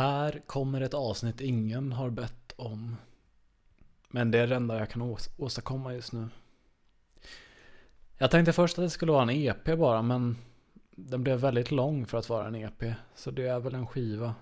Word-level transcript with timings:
Här 0.00 0.42
kommer 0.46 0.80
ett 0.80 0.94
avsnitt 0.94 1.40
ingen 1.40 1.92
har 1.92 2.10
bett 2.10 2.52
om. 2.56 2.96
Men 4.08 4.30
det 4.30 4.38
är 4.38 4.46
det 4.46 4.56
enda 4.56 4.78
jag 4.78 4.90
kan 4.90 5.16
åstadkomma 5.36 5.94
just 5.94 6.12
nu. 6.12 6.28
Jag 8.18 8.30
tänkte 8.30 8.52
först 8.52 8.78
att 8.78 8.84
det 8.84 8.90
skulle 8.90 9.12
vara 9.12 9.22
en 9.22 9.30
EP 9.30 9.78
bara, 9.78 10.02
men 10.02 10.36
den 10.90 11.22
blev 11.22 11.38
väldigt 11.38 11.70
lång 11.70 12.06
för 12.06 12.18
att 12.18 12.28
vara 12.28 12.46
en 12.46 12.54
EP. 12.54 12.84
Så 13.14 13.30
det 13.30 13.46
är 13.46 13.60
väl 13.60 13.74
en 13.74 13.86
skiva. 13.86 14.34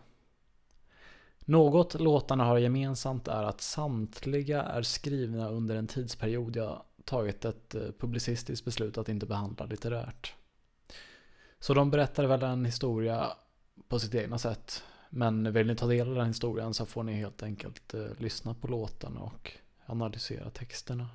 Något 1.38 1.94
låtarna 1.94 2.44
har 2.44 2.58
gemensamt 2.58 3.28
är 3.28 3.42
att 3.42 3.60
samtliga 3.60 4.62
är 4.62 4.82
skrivna 4.82 5.48
under 5.48 5.76
en 5.76 5.86
tidsperiod 5.86 6.56
jag 6.56 6.82
tagit 7.04 7.44
ett 7.44 7.74
eh, 7.74 7.82
publicistiskt 7.98 8.64
beslut 8.64 8.98
att 8.98 9.08
inte 9.08 9.26
behandla 9.26 9.66
litterärt. 9.66 10.34
Så 11.60 11.74
de 11.74 11.90
berättar 11.90 12.24
väl 12.24 12.42
en 12.42 12.64
historia 12.64 13.26
på 13.88 13.98
sitt 13.98 14.14
egna 14.14 14.38
sätt. 14.38 14.82
Men 15.10 15.52
vill 15.52 15.66
ni 15.66 15.76
ta 15.76 15.86
del 15.86 16.08
av 16.08 16.14
den 16.14 16.26
historien 16.26 16.74
så 16.74 16.86
får 16.86 17.02
ni 17.02 17.14
helt 17.14 17.42
enkelt 17.42 17.94
eh, 17.94 18.06
lyssna 18.18 18.54
på 18.54 18.68
låtarna 18.68 19.20
och 19.20 19.52
analysera 19.86 20.50
texterna. 20.50 21.08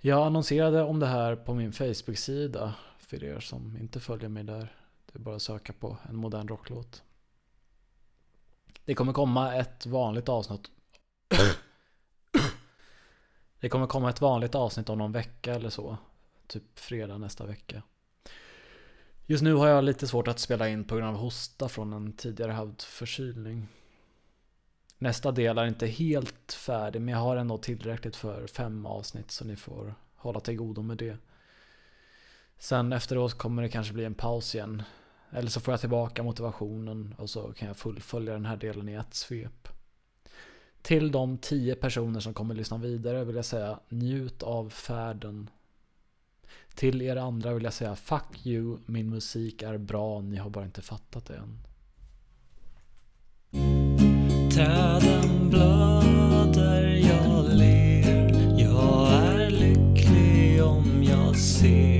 Jag 0.00 0.26
annonserade 0.26 0.82
om 0.82 1.00
det 1.00 1.06
här 1.06 1.36
på 1.36 1.54
min 1.54 1.72
Facebook-sida 1.72 2.74
för 2.98 3.24
er 3.24 3.40
som 3.40 3.76
inte 3.76 4.00
följer 4.00 4.28
mig 4.28 4.44
där. 4.44 4.76
Det 5.12 5.18
är 5.18 5.22
bara 5.22 5.36
att 5.36 5.42
söka 5.42 5.72
på 5.72 5.96
en 6.08 6.16
modern 6.16 6.48
rocklåt. 6.48 7.02
Det 8.84 8.94
kommer 8.94 9.12
komma 9.12 9.54
ett 9.54 9.86
vanligt 9.86 10.28
avsnitt. 10.28 10.70
Det 13.60 13.68
kommer 13.68 13.86
komma 13.86 14.10
ett 14.10 14.20
vanligt 14.20 14.54
avsnitt 14.54 14.88
om 14.88 14.98
någon 14.98 15.12
vecka 15.12 15.54
eller 15.54 15.70
så. 15.70 15.96
Typ 16.46 16.78
fredag 16.78 17.18
nästa 17.18 17.46
vecka. 17.46 17.82
Just 19.26 19.42
nu 19.42 19.54
har 19.54 19.68
jag 19.68 19.84
lite 19.84 20.06
svårt 20.06 20.28
att 20.28 20.38
spela 20.38 20.68
in 20.68 20.84
på 20.84 20.96
grund 20.96 21.08
av 21.08 21.16
hosta 21.16 21.68
från 21.68 21.92
en 21.92 22.12
tidigare 22.12 22.52
havd 22.52 22.82
förkylning. 22.82 23.68
Nästa 24.98 25.32
del 25.32 25.58
är 25.58 25.66
inte 25.66 25.86
helt 25.86 26.52
färdig 26.52 27.00
men 27.00 27.14
jag 27.14 27.20
har 27.20 27.36
ändå 27.36 27.58
tillräckligt 27.58 28.16
för 28.16 28.46
fem 28.46 28.86
avsnitt 28.86 29.30
så 29.30 29.44
ni 29.44 29.56
får 29.56 29.94
hålla 30.16 30.40
till 30.40 30.56
godo 30.56 30.82
med 30.82 30.96
det. 30.96 31.16
Sen 32.58 32.92
efteråt 32.92 33.34
kommer 33.34 33.62
det 33.62 33.68
kanske 33.68 33.94
bli 33.94 34.04
en 34.04 34.14
paus 34.14 34.54
igen. 34.54 34.82
Eller 35.30 35.50
så 35.50 35.60
får 35.60 35.72
jag 35.72 35.80
tillbaka 35.80 36.22
motivationen 36.22 37.14
och 37.18 37.30
så 37.30 37.52
kan 37.52 37.68
jag 37.68 37.76
fullfölja 37.76 38.32
den 38.32 38.46
här 38.46 38.56
delen 38.56 38.88
i 38.88 38.94
ett 38.94 39.14
svep. 39.14 39.68
Till 40.82 41.12
de 41.12 41.38
tio 41.38 41.74
personer 41.74 42.20
som 42.20 42.34
kommer 42.34 42.54
lyssna 42.54 42.78
vidare 42.78 43.24
vill 43.24 43.36
jag 43.36 43.44
säga 43.44 43.80
njut 43.88 44.42
av 44.42 44.70
färden. 44.70 45.50
Till 46.74 47.02
er 47.02 47.16
andra 47.16 47.54
vill 47.54 47.64
jag 47.64 47.72
säga 47.72 47.96
fuck 47.96 48.46
you, 48.46 48.78
min 48.86 49.10
musik 49.10 49.62
är 49.62 49.78
bra, 49.78 50.20
ni 50.20 50.36
har 50.36 50.50
bara 50.50 50.64
inte 50.64 50.82
fattat 50.82 51.26
det 51.26 51.36
än. 51.36 51.58
Träden 54.52 55.50
blöder, 55.50 56.86
jag 56.86 57.44
ler. 57.54 58.58
Jag 58.58 59.12
är 59.12 59.50
lycklig 59.50 60.64
om 60.64 61.04
jag 61.04 61.36
ser 61.36 61.93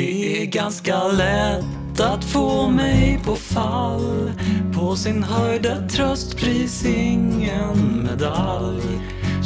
Det 0.00 0.42
är 0.42 0.46
ganska 0.46 1.08
lätt 1.08 2.00
att 2.00 2.24
få 2.24 2.68
mig 2.68 3.20
på 3.24 3.36
fall. 3.36 4.30
På 4.74 4.96
sin 4.96 5.22
höjd 5.22 5.66
ett 5.66 5.90
tröstpris, 5.90 6.86
ingen 6.86 8.08
medalj. 8.10 8.82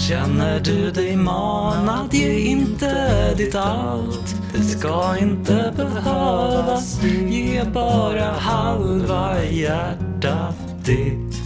Känner 0.09 0.61
du 0.61 0.91
dig 0.91 1.17
manad, 1.17 2.15
ge 2.15 2.39
inte 2.39 3.35
ditt 3.35 3.55
allt? 3.55 4.37
Det 4.53 4.62
ska 4.62 5.19
inte 5.19 5.73
behövas, 5.77 7.03
ge 7.29 7.65
bara 7.65 8.31
halva 8.31 9.45
hjärtat 9.45 10.56
ditt. 10.85 11.43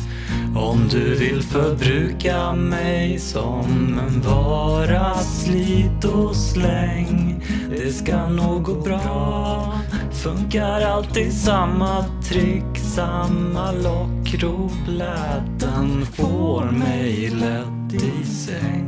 Om 0.57 0.89
du 0.91 1.15
vill 1.15 1.43
förbruka 1.43 2.53
mig 2.53 3.19
som 3.19 4.01
en 4.09 4.21
vara, 4.21 5.15
slit 5.15 6.05
och 6.05 6.37
släng. 6.37 7.28
Det 7.71 7.93
ska 7.93 8.29
nog 8.29 8.63
gå 8.63 8.75
bra. 8.75 9.75
Funkar 10.13 10.81
alltid 10.81 11.33
samma 11.33 12.05
trick, 12.29 12.79
samma 12.95 13.73
lockrop. 13.73 14.73
Läten 14.89 16.07
får 16.07 16.65
mig 16.65 17.29
lätt 17.29 18.03
i 18.03 18.25
säng. 18.25 18.88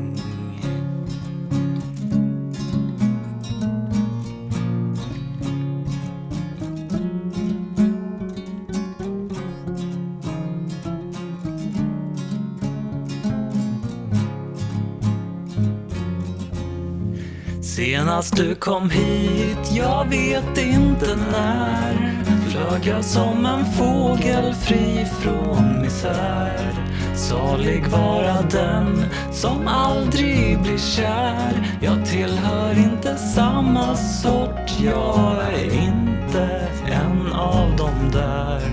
Senast 17.81 18.37
du 18.37 18.55
kom 18.55 18.91
hit, 18.91 19.73
jag 19.73 20.09
vet 20.09 20.59
inte 20.59 21.17
när. 21.33 22.23
Flög 22.51 22.87
jag 22.87 23.05
som 23.05 23.47
en 23.47 23.65
fågel 23.65 24.55
fri 24.55 25.07
från 25.21 25.83
misär. 25.83 26.73
Salig 27.15 27.87
vara 27.87 28.43
den 28.43 29.05
som 29.33 29.69
aldrig 29.69 30.63
blir 30.63 30.79
kär. 30.79 31.79
Jag 31.83 32.07
tillhör 32.07 32.79
inte 32.79 33.17
samma 33.17 33.97
sort, 33.97 34.81
jag 34.83 35.37
är 35.55 35.75
inte 35.75 36.69
en 36.87 37.33
av 37.33 37.77
dem 37.77 38.11
där. 38.13 38.71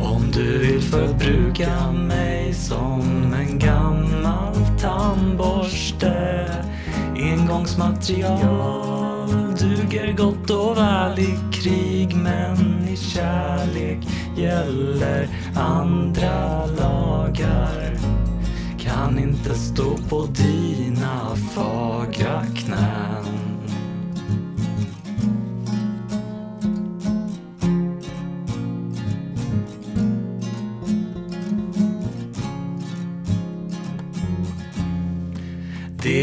Om 0.00 0.30
du 0.32 0.58
vill 0.58 0.82
förbruka 0.82 1.92
mig 1.92 2.54
som 2.54 3.34
en 3.40 3.58
gammal 3.58 4.54
tandborste 4.80 5.55
Engångsmaterial. 7.46 9.28
Duger 9.58 10.12
gott 10.12 10.50
och 10.50 10.76
väl 10.76 11.18
i 11.18 11.38
krig 11.52 12.16
men 12.16 12.88
i 12.88 12.96
kärlek 12.96 14.08
gäller 14.36 15.28
andra 15.56 16.66
lagar. 16.66 17.98
Kan 18.78 19.18
inte 19.18 19.54
stå 19.54 19.96
på 20.08 20.26
dina 20.26 21.36
fagra 21.54 22.42
knän. 22.56 23.45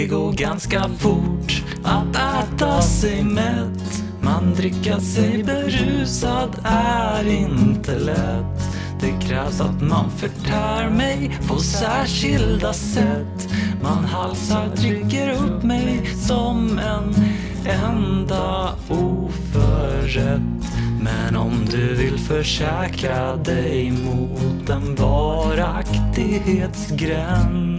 Det 0.04 0.10
går 0.10 0.32
ganska 0.32 0.90
fort 1.00 1.64
att 1.84 2.16
äta 2.16 2.82
sig 2.82 3.24
mätt. 3.24 4.04
Man 4.22 4.54
dricka 4.54 5.00
sig 5.00 5.44
berusad 5.44 6.50
är 6.64 7.28
inte 7.28 8.00
lätt. 8.00 8.76
Det 9.02 9.12
krävs 9.28 9.62
att 9.62 9.82
man 9.82 10.12
förtär 10.12 10.90
mig 10.90 11.38
på 11.48 11.60
särskilda 11.60 12.74
sätt. 12.74 13.50
Man 13.84 14.06
halsar, 14.06 14.70
trycker 14.76 15.32
upp 15.32 15.64
mig 15.64 16.10
som 16.16 16.80
en 16.80 17.16
enda 17.84 18.76
oförrätt. 18.90 20.42
Men 21.02 21.36
om 21.36 21.66
du 21.72 21.96
vill 21.96 22.20
försäkra 22.20 23.36
dig 23.36 23.92
mot 23.92 24.70
en 24.70 24.96
varaktighetsgräns 24.96 27.73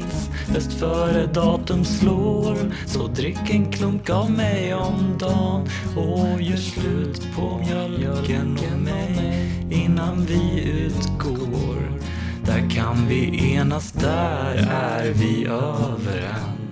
Bäst 0.53 0.73
före 0.73 1.27
datum 1.27 1.85
slår 1.85 2.57
Så 2.87 3.07
drick 3.07 3.51
en 3.51 3.73
klunk 3.73 4.11
av 4.11 4.31
mig 4.31 4.75
om 4.75 5.19
dagen. 5.19 5.69
Och 5.97 6.43
gör 6.43 6.57
slut 6.57 7.27
på 7.37 7.59
mjölken 7.59 8.59
och 8.75 8.81
mig 8.83 9.51
Innan 9.71 10.27
vi 10.27 10.71
utgår. 10.71 11.99
Där 12.47 12.71
kan 12.71 13.07
vi 13.09 13.53
enas, 13.55 13.93
där 13.93 14.69
är 14.71 15.13
vi 15.13 15.45
överens. 15.45 16.64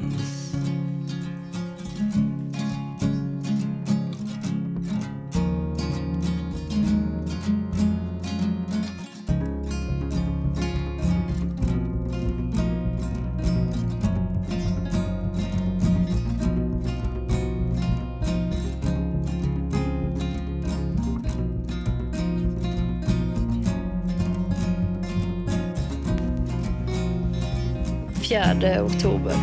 Fjärde 28.32 28.82
oktober. 28.82 29.34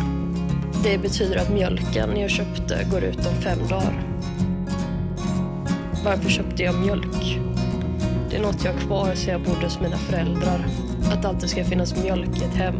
Det 0.82 0.98
betyder 0.98 1.36
att 1.36 1.50
mjölken 1.52 2.20
jag 2.20 2.30
köpte 2.30 2.86
går 2.90 3.04
ut 3.04 3.26
om 3.26 3.34
fem 3.34 3.58
dagar. 3.68 4.02
Varför 6.04 6.30
köpte 6.30 6.62
jag 6.62 6.74
mjölk? 6.74 7.38
Det 8.30 8.36
är 8.36 8.42
något 8.42 8.64
jag 8.64 8.72
har 8.72 8.80
kvar 8.80 9.14
sedan 9.14 9.32
jag 9.32 9.42
bodde 9.42 9.64
hos 9.64 9.80
mina 9.80 9.96
föräldrar. 9.96 10.66
Att 11.12 11.22
det 11.22 11.28
alltid 11.28 11.50
ska 11.50 11.64
finnas 11.64 12.02
mjölk 12.02 12.40
i 12.40 12.44
ett 12.44 12.54
hem. 12.54 12.74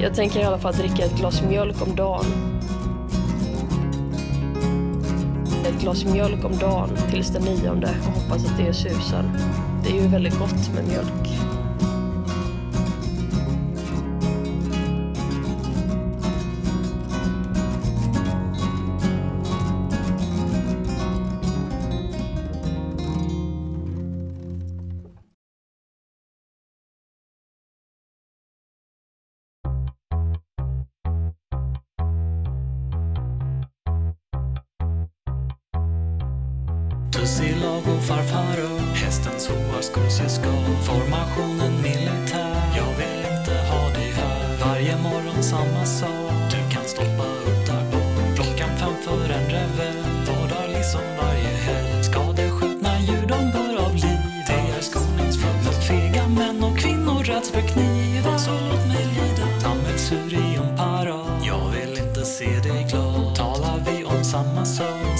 Jag 0.00 0.14
tänker 0.14 0.40
i 0.40 0.44
alla 0.44 0.58
fall 0.58 0.74
dricka 0.74 1.04
ett 1.04 1.16
glas 1.16 1.42
mjölk 1.42 1.82
om 1.82 1.96
dagen. 1.96 2.26
Ett 5.66 5.80
glas 5.80 6.04
mjölk 6.04 6.44
om 6.44 6.58
dagen 6.58 6.90
tills 7.10 7.28
den 7.28 7.42
nionde 7.42 7.90
och 8.06 8.20
hoppas 8.20 8.44
att 8.44 8.58
det 8.58 8.66
är 8.68 8.72
susen. 8.72 9.30
Det 9.84 9.90
är 9.90 10.02
ju 10.02 10.08
väldigt 10.08 10.38
gott 10.38 10.70
med 10.74 10.84
mjölk. 10.88 11.27
Sillag 37.28 37.82
och 37.88 38.02
farfar 38.02 38.60
upp. 38.60 38.96
Hästens 38.96 39.48
hoar 39.48 39.80
skos 39.80 40.20
jag 40.20 40.30
ska 40.30 40.52
Formationen 40.82 41.82
militär. 41.82 42.56
Jag 42.76 42.92
vill 42.98 43.22
inte 43.32 43.54
ha 43.70 43.88
dig 43.88 44.12
här. 44.16 44.56
Varje 44.64 44.96
morgon 44.96 45.42
samma 45.42 45.84
sak. 45.84 46.32
Du 46.50 46.74
kan 46.74 46.84
stoppa 46.84 47.26
upp 47.46 47.66
där 47.66 47.84
bak. 47.92 48.36
Klockan 48.36 48.76
fem 48.76 48.94
för 49.04 49.30
en 49.34 49.46
revel. 49.50 50.04
Vardag 50.26 50.68
liksom 50.78 51.00
varje 51.20 51.54
helg. 51.66 52.04
Skadeskjutna 52.04 53.00
djur 53.00 53.26
de 53.28 53.50
bör 53.52 53.86
av 53.86 53.94
liv. 53.94 54.20
Det 54.46 54.76
är 54.76 54.80
skoningsfullt 54.80 55.84
Fega 55.88 56.28
män 56.28 56.64
och 56.64 56.78
kvinnor 56.78 57.24
räds 57.24 57.50
för 57.50 57.60
knivar. 57.60 58.38
Så 58.38 58.50
låt 58.50 58.86
mig 58.86 59.06
lida. 59.16 59.60
Sammelsurium 59.60 60.76
para 60.76 61.40
Jag 61.42 61.70
vill 61.70 61.98
inte 61.98 62.24
se 62.24 62.58
dig 62.68 62.86
glad. 62.90 63.34
Talar 63.36 63.82
vi 63.86 64.04
om 64.04 64.24
samma 64.24 64.64
sak? 64.64 65.17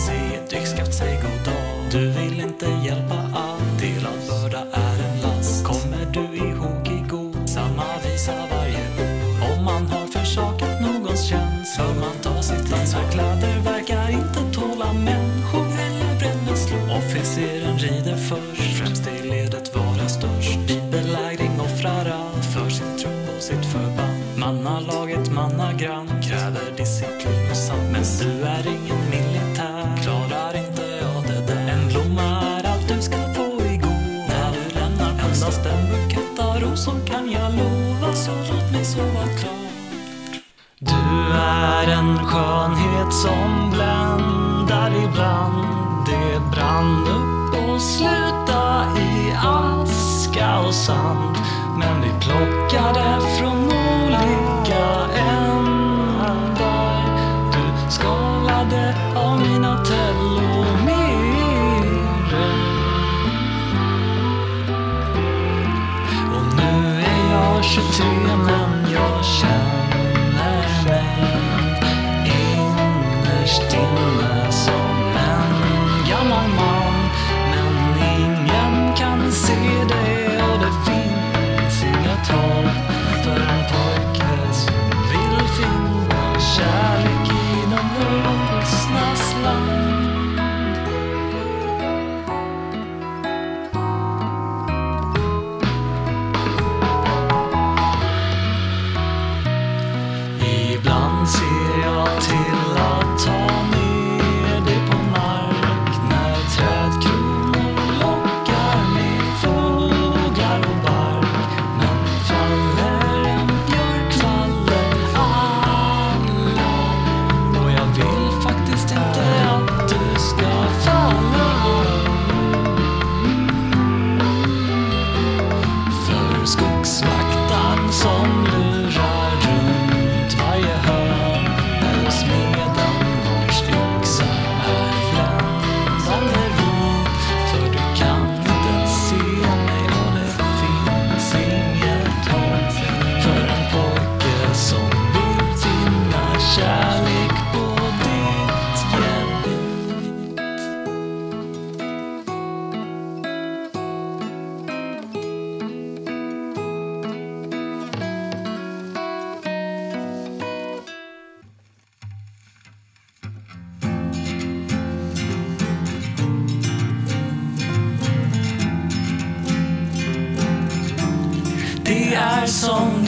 skönhet 42.29 43.13
som 43.13 43.58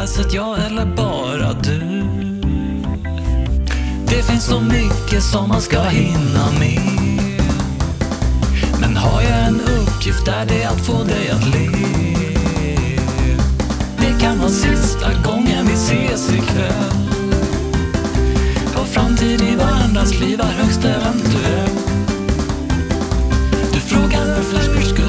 läset 0.08 0.34
jag 0.34 0.65
eller 0.65 0.86
bara 0.86 1.54
du? 1.54 2.04
Det 4.08 4.24
finns 4.24 4.46
så 4.46 4.60
mycket 4.62 5.24
som 5.24 5.50
man 5.50 5.62
ska 5.62 5.82
hinna 5.84 6.52
med. 6.60 7.41
Men 8.82 8.98
har 8.98 9.22
jag 9.22 9.48
en 9.48 9.62
uppgift 9.62 10.28
är 10.28 10.46
det 10.46 10.65
att 10.65 10.82
få 10.86 11.04
dig 11.04 11.30
att 11.30 11.46
le. 11.48 11.70
Det 13.98 14.22
kan 14.22 14.39
vara 14.39 14.50
sista 14.50 15.08
gången 15.26 15.67
vi 15.67 15.74
ses 15.74 16.30
ikväll. 16.30 17.10
Vår 18.76 18.86
framtid 18.86 19.41
i 19.41 19.56
varandras 19.56 20.20
liv 20.20 20.41
är 20.41 20.63
högst 20.63 20.86
eventuell. 20.86 21.70
Du 23.74 23.80
frågar 23.80 24.26
varför 24.26 24.82
skulle 24.82 25.07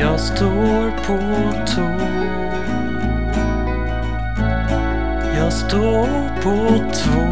Jag 0.00 0.20
står 0.20 0.90
på 0.90 1.18
tå. 1.66 1.88
Jag 5.36 5.52
står 5.52 6.08
på 6.42 6.84
två 6.92 7.24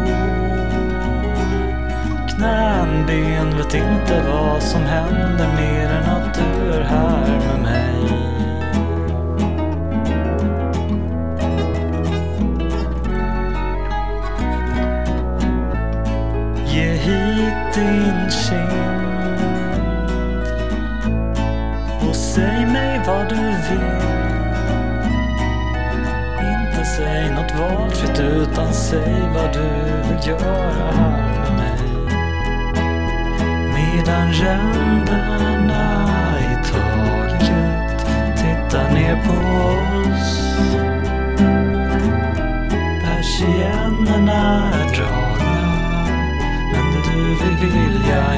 knän, 2.27 3.05
ben, 3.07 3.57
vet 3.57 3.73
inte 3.73 4.23
vad 4.27 4.63
som 4.63 4.81
händer 4.81 5.47
mer 5.55 5.89
än 5.89 6.03
att 6.03 6.33
du 6.33 6.71
är 6.73 6.81
här 6.81 7.27
med 7.27 7.61
mig. 7.61 8.06
Något 28.01 28.19
utan 28.19 28.73
säg 28.73 29.29
vad 29.35 29.53
du 29.53 29.69
vill 30.09 30.27
göra 30.27 30.91
här 30.91 31.39
med 31.39 31.53
mig. 31.57 31.79
Medan 33.73 34.33
ränderna 34.33 35.83
i 36.39 36.55
taket 36.71 38.05
tittar 38.37 38.91
ner 38.91 39.15
på 39.25 39.33
oss. 40.09 40.57
Persiennerna 43.03 44.71
är 44.73 44.95
dragna 44.95 46.07
men 46.71 46.85
du 47.03 47.35
vill 47.35 47.71
vilja, 47.71 48.36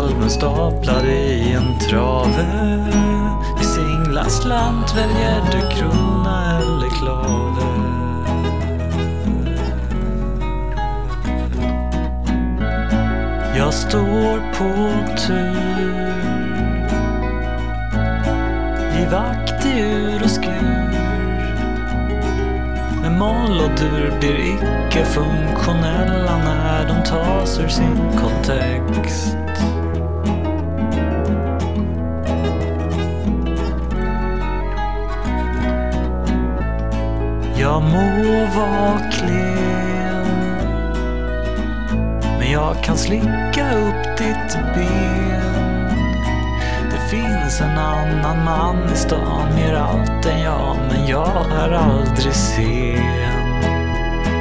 palmer 0.00 0.28
staplade 0.28 1.12
i 1.12 1.52
en 1.52 1.78
trave. 1.78 2.46
I 3.60 3.64
Singlas 3.64 4.42
slant, 4.42 4.96
väljer 4.96 5.42
du 5.52 5.76
krona 5.76 6.58
eller 6.58 6.88
klave. 6.88 7.66
Jag 13.56 13.74
står 13.74 14.38
på 14.58 14.90
tur. 15.26 16.14
I 19.02 19.06
vakt 19.06 19.66
i 19.66 19.80
ur 19.80 20.22
och 20.22 20.30
skur. 20.30 20.90
Men 23.02 23.18
moll 23.18 23.60
och 23.60 23.78
dur 23.78 24.18
blir 24.20 24.38
icke 24.38 25.04
funktionella 25.04 26.38
när 26.38 26.88
de 26.88 27.10
tas 27.10 27.58
ur 27.58 27.68
sin 27.68 27.96
kontext. 28.20 29.39
Jag 37.70 37.82
må 37.82 38.46
vara 38.54 39.10
klen 39.12 40.26
men 42.38 42.50
jag 42.50 42.82
kan 42.82 42.96
slicka 42.96 43.72
upp 43.74 44.18
ditt 44.18 44.58
ben. 44.74 45.96
Det 46.90 47.10
finns 47.10 47.60
en 47.60 47.78
annan 47.78 48.44
man 48.44 48.92
i 48.92 48.96
stan, 48.96 49.54
mer 49.54 49.74
allt 49.74 50.26
än 50.26 50.40
jag, 50.40 50.76
men 50.88 51.06
jag 51.06 51.46
är 51.52 51.70
aldrig 51.70 52.34
sen. 52.34 53.62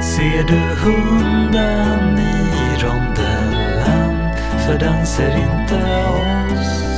Ser 0.02 0.44
du 0.44 0.60
hunden 0.82 2.20
i 2.20 2.84
rondellen? 2.84 4.34
För 4.66 4.80
den 4.80 5.06
ser 5.06 5.36
inte 5.36 6.06
oss. 6.10 6.89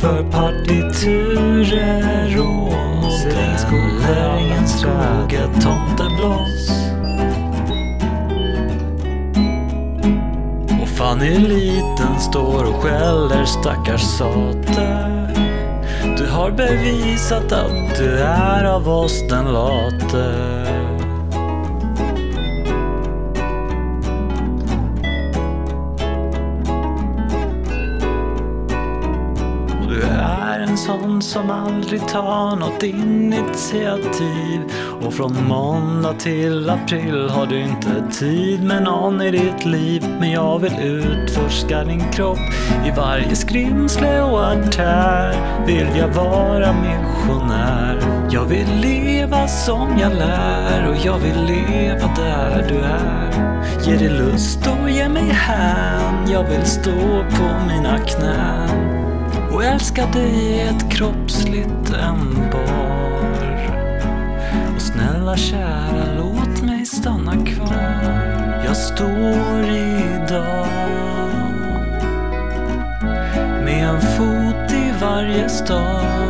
För 0.00 0.30
partiturer 0.30 2.40
och 2.40 2.72
modeller, 3.02 4.38
ingen 4.40 4.68
skog, 4.68 5.38
tomtebloss. 5.62 6.70
Och 10.82 10.88
Fanny 10.88 11.38
liten 11.38 12.20
står 12.20 12.64
och 12.64 12.82
skäller 12.82 13.44
stackars 13.44 14.02
sate. 14.02 15.06
Du 16.18 16.26
har 16.26 16.50
bevisat 16.50 17.52
att 17.52 17.96
du 17.98 18.18
är 18.18 18.64
av 18.64 18.88
oss 18.88 19.28
den 19.28 19.52
late. 19.52 20.79
Som 31.22 31.50
aldrig 31.50 32.08
tar 32.08 32.56
något 32.56 32.82
initiativ. 32.82 34.60
Och 35.02 35.14
från 35.14 35.46
måndag 35.48 36.12
till 36.12 36.70
april 36.70 37.28
har 37.30 37.46
du 37.46 37.60
inte 37.60 38.18
tid 38.18 38.64
med 38.64 38.82
någon 38.82 39.22
i 39.22 39.30
ditt 39.30 39.64
liv. 39.64 40.04
Men 40.20 40.30
jag 40.30 40.58
vill 40.58 40.78
utforska 40.82 41.84
din 41.84 42.10
kropp 42.12 42.38
I 42.86 42.90
varje 42.96 43.36
skrimsle 43.36 44.22
och 44.22 44.40
artär. 44.40 45.64
Vill 45.66 45.88
jag 45.98 46.08
vara 46.08 46.72
missionär? 46.72 48.00
Jag 48.30 48.44
vill 48.44 48.80
leva 48.80 49.48
som 49.48 49.98
jag 49.98 50.12
lär 50.12 50.88
och 50.88 50.96
jag 51.04 51.18
vill 51.18 51.44
leva 51.44 52.14
där 52.16 52.66
du 52.68 52.74
är. 52.74 53.30
Ge 53.84 53.96
dig 53.96 54.08
lust 54.08 54.66
och 54.66 54.90
ge 54.90 55.08
mig 55.08 55.28
hän. 55.32 56.30
Jag 56.30 56.44
vill 56.44 56.64
stå 56.64 57.24
på 57.30 57.66
mina 57.68 57.98
knän 57.98 58.89
och 59.52 59.64
älska 59.64 60.06
dig 60.06 60.60
ett 60.60 60.90
kroppsligt 60.92 61.90
embar. 61.90 63.30
Och 64.74 64.82
snälla 64.82 65.36
kära, 65.36 66.04
låt 66.18 66.62
mig 66.62 66.86
stanna 66.86 67.32
kvar. 67.32 68.62
Jag 68.64 68.76
står 68.76 69.64
idag 69.64 70.66
med 73.64 73.88
en 73.88 74.00
fot 74.00 74.72
i 74.72 74.92
varje 75.00 75.48
stad. 75.48 76.20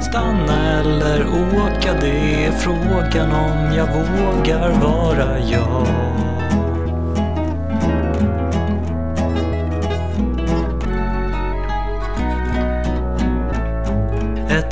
Stanna 0.00 0.80
eller 0.80 1.26
åka, 1.28 1.92
det 2.00 2.44
är 2.46 2.52
frågan 2.52 3.32
om 3.32 3.72
jag 3.76 3.86
vågar 3.86 4.70
vara 4.70 5.38
jag. 5.38 5.86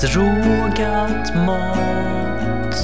Drogat 0.01 1.35
mat. 1.35 2.75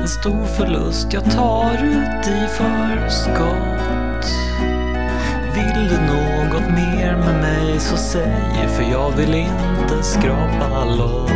En 0.00 0.08
stor 0.08 0.44
förlust 0.44 1.12
jag 1.12 1.32
tar 1.32 1.84
ut 1.84 2.26
i 2.26 2.46
förskott. 2.46 4.26
Vill 5.54 5.88
du 5.88 6.00
något 6.00 6.70
mer 6.70 7.16
med 7.16 7.34
mig 7.40 7.80
så 7.80 7.96
säg 7.96 8.68
för 8.68 8.82
jag 8.82 9.10
vill 9.10 9.34
inte 9.34 10.02
skrapa 10.02 10.84
lott. 10.84 11.30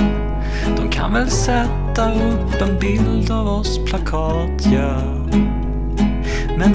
De 0.78 0.90
kan 0.90 1.14
väl 1.14 1.30
sätta 1.30 2.14
upp 2.14 2.62
en 2.62 2.80
bild 2.80 3.32
av 3.32 3.48
oss 3.48 3.80
plakat, 3.86 4.66
ja. 4.74 5.25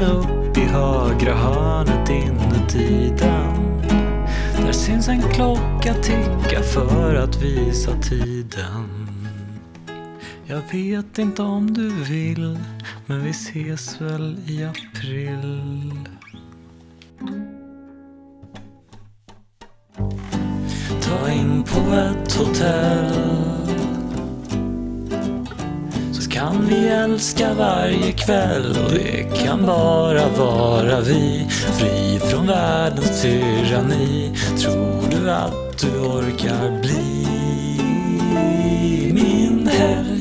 Upp 0.01 0.57
i 0.57 0.61
högra 0.61 1.35
hörnet 1.35 2.11
inuti 2.11 3.13
den. 3.19 3.83
Där 4.65 4.73
syns 4.73 5.09
en 5.09 5.23
klocka 5.23 5.95
ticka 5.95 6.63
för 6.63 7.15
att 7.15 7.43
visa 7.43 7.93
tiden. 8.03 9.09
Jag 10.47 10.61
vet 10.73 11.19
inte 11.19 11.43
om 11.43 11.73
du 11.73 11.91
vill, 11.91 12.59
men 13.07 13.25
vi 13.25 13.31
ses 13.31 14.01
väl 14.01 14.37
i 14.47 14.65
april. 14.65 15.93
Ta 21.03 21.31
in 21.31 21.63
på 21.63 21.95
ett 21.95 22.33
hotell 22.33 23.60
kan 26.31 26.67
vi 26.69 26.89
älska 26.89 27.55
varje 27.55 28.13
kväll. 28.13 28.77
Och 28.85 28.91
det 28.91 29.45
kan 29.45 29.67
bara 29.67 30.29
vara 30.29 31.01
vi. 31.01 31.47
Fri 31.51 32.21
från 32.31 32.47
världens 32.47 33.23
tyranni. 33.23 34.33
Tror 34.59 35.05
du 35.11 35.31
att 35.31 35.79
du 35.79 35.99
orkar 35.99 36.81
bli 36.81 37.27
min 39.13 39.69
helg? 39.69 40.20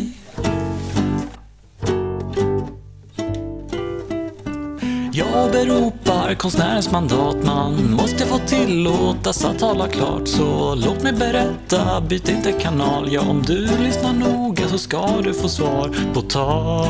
Jag 5.53 6.37
konstnärens 6.37 6.91
mandat. 6.91 7.45
Man 7.45 7.93
måste 7.93 8.25
få 8.25 8.37
tillåtas 8.37 9.45
att 9.45 9.59
tala 9.59 9.87
klart. 9.87 10.27
Så 10.27 10.75
låt 10.75 11.03
mig 11.03 11.13
berätta, 11.13 12.01
byt 12.01 12.29
inte 12.29 12.51
kanal. 12.51 13.07
Ja, 13.11 13.21
om 13.21 13.43
du 13.47 13.67
lyssnar 13.83 14.13
noga 14.13 14.67
så 14.67 14.77
ska 14.77 15.21
du 15.23 15.33
få 15.33 15.49
svar 15.49 15.95
på 16.13 16.21
tal. 16.21 16.87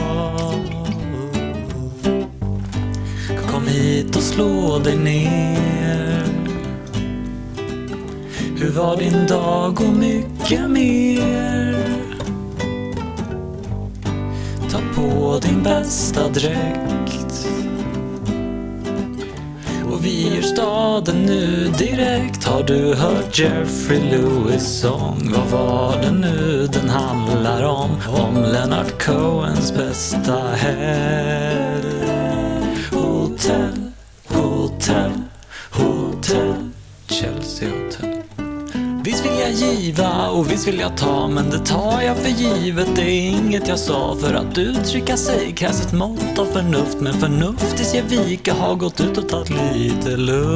Kom 3.52 3.68
hit 3.68 4.16
och 4.16 4.24
slå 4.24 4.80
dig 4.80 4.98
ner. 4.98 6.26
Hur 8.58 8.72
var 8.72 8.98
din 8.98 9.28
dag 9.28 9.82
och 9.82 9.94
mycket 9.94 10.70
mer? 10.70 11.86
Ta 14.72 14.80
på 14.96 15.40
din 15.40 15.64
bästa 15.64 16.28
dräkt 16.28 16.99
och 20.00 20.06
vi 20.06 20.36
gör 20.36 20.42
staden 20.42 21.26
nu 21.26 21.68
direkt 21.78 22.44
Har 22.44 22.64
du 22.64 22.94
hört 22.96 23.40
Jeffrey 23.40 24.00
Lewis 24.00 24.80
sång? 24.80 25.32
Vad 25.36 25.48
var 25.48 26.02
det 26.02 26.12
nu 26.12 26.68
den 26.68 26.90
handlar 26.90 27.64
om? 27.64 27.90
Om 28.08 28.36
Leonard 28.36 29.02
Cohens 29.02 29.74
bästa 29.74 30.48
helg 30.56 31.86
Hotell, 32.92 33.92
hotell, 34.28 35.12
hotell 35.72 36.70
Chelsea 37.08 37.70
Hotel 37.70 38.09
Visst 39.04 39.26
vill 39.26 39.40
jag 39.40 39.52
giva 39.52 40.30
och 40.30 40.52
visst 40.52 40.68
vill 40.68 40.80
jag 40.80 40.98
ta 40.98 41.28
men 41.28 41.50
det 41.50 41.60
tar 41.60 42.02
jag 42.02 42.18
för 42.18 42.30
givet. 42.30 42.96
Det 42.96 43.02
är 43.02 43.30
inget 43.30 43.68
jag 43.68 43.80
sa 43.80 44.16
för 44.22 44.34
att 44.34 44.58
uttrycka 44.58 45.18
sig 45.18 45.52
krävs 45.52 45.86
ett 45.86 45.94
mått 45.94 46.40
av 46.40 46.46
förnuft 46.46 47.00
Men 47.00 47.14
förnuftis 47.14 47.94
ger 47.94 48.04
vika 48.04 48.54
har 48.54 48.76
gått 48.76 49.02
ut 49.02 49.18
och 49.18 49.30
tagit 49.30 49.50
lite 49.50 50.18
luft. 50.18 50.50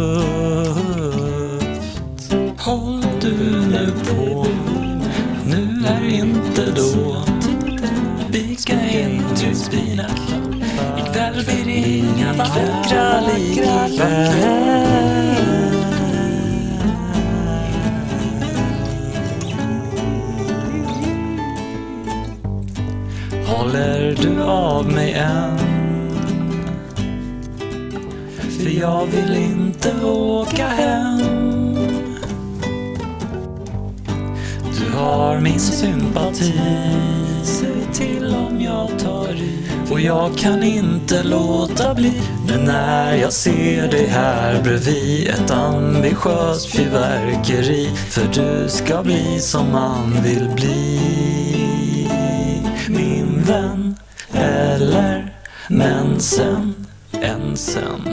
Håll 2.58 3.06
du 3.21 3.34
nu 3.67 3.91
på, 4.08 4.33
jag 28.84 29.06
vill 29.06 29.36
inte 29.36 30.06
åka 30.06 30.67
hem. 30.67 31.19
Du 34.80 34.98
har 34.98 35.39
min 35.39 35.60
sympati. 35.60 36.54
Säg 37.43 37.88
till 37.93 38.36
om 38.36 38.62
jag 38.62 39.00
tar 39.00 39.34
i. 39.34 39.58
Och 39.91 40.00
jag 40.00 40.38
kan 40.38 40.63
inte 40.63 41.24
låta 41.24 41.93
bli. 41.93 42.22
Nu 42.48 42.58
när 42.58 43.15
jag 43.15 43.34
ser 43.34 43.88
dig 43.88 44.08
här 44.08 44.63
bredvid 44.63 45.28
Ett 45.28 45.52
ambitiöst 45.52 46.65
fyrverkeri. 46.65 47.89
För 47.96 48.28
du 48.34 48.69
ska 48.69 49.04
bli 49.04 49.39
som 49.39 49.72
man 49.72 50.24
vill 50.24 50.50
bli. 50.56 51.00
Min 52.88 53.43
vän 53.43 53.96
Eller 54.34 55.34
men 55.69 56.19
sen, 56.19 56.86
än 57.22 57.58
sen. 57.58 58.12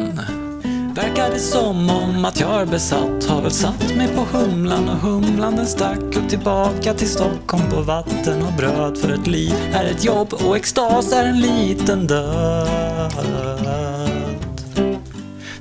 Verkar 1.03 1.31
det 1.31 1.39
som 1.39 1.91
om 1.91 2.25
att 2.25 2.41
jag 2.41 2.61
är 2.61 2.67
besatt. 2.67 3.25
Har 3.25 3.43
väl 3.43 3.51
satt 3.51 3.97
mig 3.97 4.09
på 4.09 4.39
humlan 4.39 4.89
och 4.89 4.97
humlan 4.97 5.57
den 5.57 5.67
stack 5.67 6.17
upp 6.17 6.29
tillbaka 6.29 6.95
till 6.95 7.09
Stockholm 7.09 7.71
på 7.71 7.81
vatten 7.81 8.43
och 8.43 8.53
bröd 8.53 8.99
för 8.99 9.13
ett 9.13 9.27
liv. 9.27 9.55
Är 9.73 9.85
ett 9.85 10.05
jobb 10.05 10.33
och 10.33 10.57
extas 10.57 11.13
är 11.13 11.27
en 11.27 11.41
liten 11.41 12.07
död. 12.07 13.13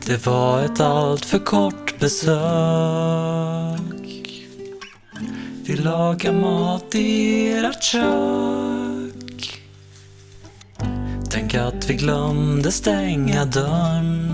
Det 0.06 0.26
var 0.26 0.62
ett 0.62 0.80
allt 0.80 1.26
för 1.26 1.40
kort 1.40 2.00
besök. 2.00 2.30
Vi 5.64 5.76
lagar 5.76 6.32
mat 6.34 6.96
i 6.96 7.52
ert 7.52 7.84
kök. 7.84 9.62
Tänk 11.30 11.56
att 11.56 11.90
vi 11.90 11.94
glömde 11.94 12.72
stänga 12.72 13.46
dörren 13.46 14.29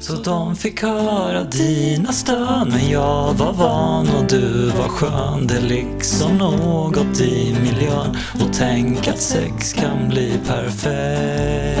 så 0.00 0.16
de 0.16 0.56
fick 0.56 0.82
höra 0.82 1.44
dina 1.44 2.12
stön. 2.12 2.68
Men 2.68 2.90
jag 2.90 3.34
var 3.34 3.52
van 3.52 4.08
och 4.08 4.24
du 4.28 4.70
var 4.70 4.88
skön. 4.88 5.46
Det 5.46 5.56
är 5.56 5.60
liksom 5.60 6.38
något 6.38 7.20
i 7.20 7.56
miljön. 7.62 8.16
Och 8.34 8.52
tänk 8.52 9.08
att 9.08 9.20
sex 9.20 9.72
kan 9.72 10.08
bli 10.08 10.40
perfekt 10.46 11.80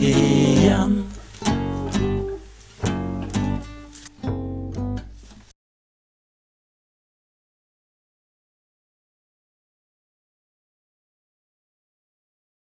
igen. 0.00 0.97